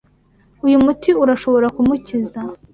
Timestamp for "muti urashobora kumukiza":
0.85-2.39